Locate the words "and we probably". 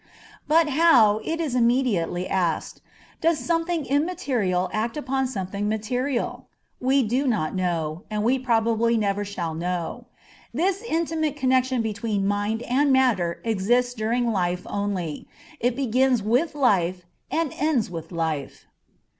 8.09-8.97